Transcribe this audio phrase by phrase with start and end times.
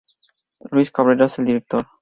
[0.71, 1.87] Lluís Cabrera es el director.